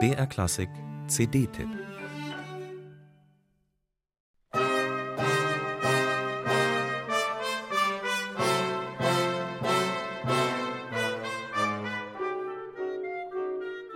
BR 0.00 0.26
Klassik 0.26 0.68
CD-Tipp 1.06 1.68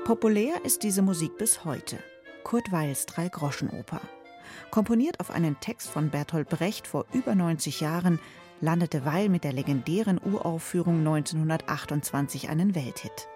Populär 0.04 0.64
ist 0.64 0.84
diese 0.84 1.02
Musik 1.02 1.36
bis 1.36 1.64
heute. 1.64 1.98
Kurt 2.44 2.70
Weils 2.70 3.04
Drei-Groschen-Oper. 3.06 4.00
Komponiert 4.70 5.18
auf 5.18 5.32
einen 5.32 5.58
Text 5.58 5.90
von 5.90 6.10
Bertolt 6.10 6.48
Brecht 6.48 6.86
vor 6.86 7.04
über 7.12 7.34
90 7.34 7.80
Jahren, 7.80 8.20
landete 8.60 9.04
Weil 9.04 9.28
mit 9.28 9.42
der 9.42 9.52
legendären 9.52 10.20
Uraufführung 10.24 10.98
1928 10.98 12.48
einen 12.48 12.76
Welthit. 12.76 13.28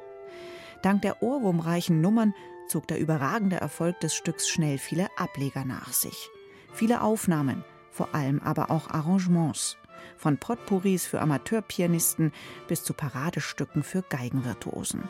Dank 0.83 1.03
der 1.03 1.23
ohrwurmreichen 1.23 2.01
Nummern 2.01 2.35
zog 2.67 2.87
der 2.89 2.99
überragende 2.99 3.57
Erfolg 3.57 4.01
des 4.01 4.15
Stücks 4.15 4.49
schnell 4.49 4.79
viele 4.79 5.09
Ableger 5.17 5.65
nach 5.65 5.93
sich. 5.93 6.31
Viele 6.73 7.03
Aufnahmen, 7.03 7.65
vor 7.91 8.15
allem 8.15 8.41
aber 8.41 8.71
auch 8.71 8.89
Arrangements. 8.89 9.77
Von 10.17 10.39
Potpourris 10.39 11.07
für 11.07 11.21
Amateurpianisten 11.21 12.33
bis 12.67 12.83
zu 12.83 12.95
Paradestücken 12.95 13.83
für 13.83 14.03
Geigenvirtuosen. 14.03 15.03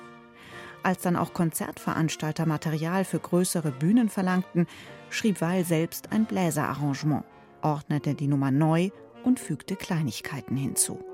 Als 0.83 1.03
dann 1.03 1.17
auch 1.17 1.33
Konzertveranstalter 1.33 2.47
Material 2.47 3.05
für 3.05 3.21
größere 3.21 3.71
Bühnen 3.71 4.09
verlangten, 4.09 4.67
schrieb 5.11 5.41
Weil 5.41 5.65
selbst 5.65 6.13
ein 6.13 6.25
Bläserarrangement, 6.25 7.25
ordnete 7.63 8.15
die 8.15 8.27
Nummer 8.27 8.51
neu 8.51 8.91
und 9.23 9.39
fügte 9.39 9.77
Kleinigkeiten 9.77 10.57
hinzu. 10.57 11.12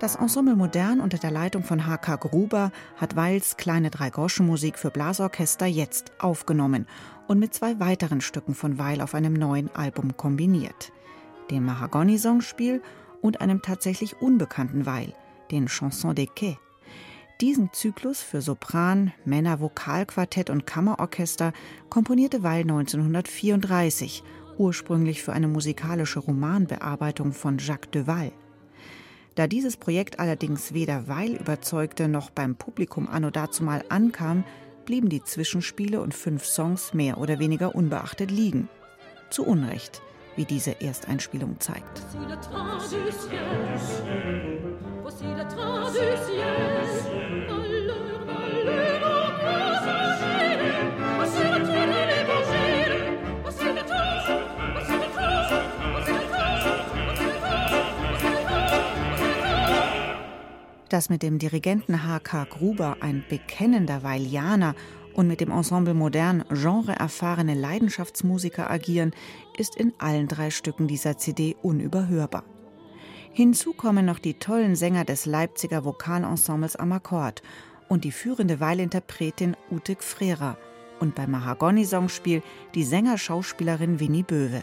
Das 0.00 0.14
Ensemble 0.14 0.56
Modern 0.56 0.98
unter 0.98 1.18
der 1.18 1.30
Leitung 1.30 1.62
von 1.62 1.86
H.K. 1.86 2.16
Gruber 2.16 2.72
hat 2.96 3.16
Weils 3.16 3.58
kleine 3.58 3.90
Dreigroschenmusik 3.90 4.78
für 4.78 4.90
Blasorchester 4.90 5.66
jetzt 5.66 6.12
aufgenommen 6.18 6.86
und 7.28 7.38
mit 7.38 7.52
zwei 7.52 7.78
weiteren 7.80 8.22
Stücken 8.22 8.54
von 8.54 8.78
Weil 8.78 9.02
auf 9.02 9.14
einem 9.14 9.34
neuen 9.34 9.68
Album 9.76 10.16
kombiniert. 10.16 10.90
Dem 11.50 11.66
Mahagoni-Songspiel 11.66 12.80
und 13.20 13.42
einem 13.42 13.60
tatsächlich 13.60 14.22
unbekannten 14.22 14.86
Weil, 14.86 15.12
den 15.50 15.66
Chanson 15.66 16.14
des 16.14 16.28
Quais. 16.34 16.56
Diesen 17.42 17.70
Zyklus 17.74 18.22
für 18.22 18.40
Sopran, 18.40 19.12
Männervokalquartett 19.26 20.48
und 20.48 20.66
Kammerorchester 20.66 21.52
komponierte 21.90 22.42
Weil 22.42 22.62
1934, 22.62 24.24
ursprünglich 24.56 25.22
für 25.22 25.34
eine 25.34 25.48
musikalische 25.48 26.20
Romanbearbeitung 26.20 27.34
von 27.34 27.58
Jacques 27.58 27.90
Deval. 27.90 28.32
Da 29.40 29.46
dieses 29.46 29.78
Projekt 29.78 30.20
allerdings 30.20 30.74
weder 30.74 31.08
Weil 31.08 31.34
überzeugte 31.34 32.08
noch 32.08 32.28
beim 32.28 32.56
Publikum 32.56 33.08
anno 33.08 33.30
dazumal 33.30 33.82
ankam, 33.88 34.44
blieben 34.84 35.08
die 35.08 35.24
Zwischenspiele 35.24 36.02
und 36.02 36.12
fünf 36.12 36.44
Songs 36.44 36.92
mehr 36.92 37.16
oder 37.16 37.38
weniger 37.38 37.74
unbeachtet 37.74 38.30
liegen. 38.30 38.68
Zu 39.30 39.46
Unrecht, 39.46 40.02
wie 40.36 40.44
diese 40.44 40.82
Ersteinspielung 40.82 41.58
zeigt. 41.58 42.02
Voici 45.02 45.24
dass 60.90 61.08
mit 61.08 61.22
dem 61.22 61.38
Dirigenten 61.38 62.04
H.K. 62.06 62.44
Gruber 62.44 62.98
ein 63.00 63.24
bekennender 63.28 64.02
Weilianer 64.02 64.74
und 65.14 65.26
mit 65.26 65.40
dem 65.40 65.50
Ensemble 65.50 65.94
Modern 65.94 66.44
genreerfahrene 66.50 67.54
Leidenschaftsmusiker 67.54 68.70
agieren, 68.70 69.12
ist 69.56 69.76
in 69.76 69.92
allen 69.98 70.28
drei 70.28 70.50
Stücken 70.50 70.86
dieser 70.86 71.16
CD 71.16 71.56
unüberhörbar. 71.62 72.44
Hinzu 73.32 73.72
kommen 73.72 74.04
noch 74.04 74.18
die 74.18 74.34
tollen 74.34 74.76
Sänger 74.76 75.04
des 75.04 75.24
Leipziger 75.24 75.84
Vokalensembles 75.84 76.76
am 76.76 76.92
Akkord 76.92 77.42
und 77.88 78.04
die 78.04 78.12
führende 78.12 78.60
Weilinterpretin 78.60 79.56
Ute 79.70 79.96
Frera 79.98 80.56
und 80.98 81.14
beim 81.14 81.30
Mahagoni-Songspiel 81.30 82.42
die 82.74 82.84
Sänger-Schauspielerin 82.84 84.00
Winnie 84.00 84.24
Böwe. 84.24 84.62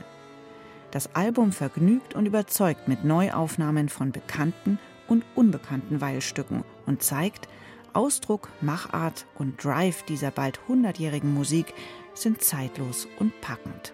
Das 0.91 1.15
Album 1.15 1.51
vergnügt 1.51 2.13
und 2.13 2.25
überzeugt 2.25 2.87
mit 2.87 3.03
Neuaufnahmen 3.03 3.89
von 3.89 4.11
bekannten 4.11 4.79
und 5.07 5.25
unbekannten 5.35 6.01
Weilstücken 6.01 6.63
und 6.85 7.03
zeigt, 7.03 7.47
Ausdruck, 7.93 8.49
Machart 8.61 9.25
und 9.37 9.63
Drive 9.63 10.03
dieser 10.03 10.31
bald 10.31 10.59
hundertjährigen 10.67 11.33
Musik 11.33 11.73
sind 12.13 12.41
zeitlos 12.41 13.07
und 13.19 13.39
packend. 13.41 13.93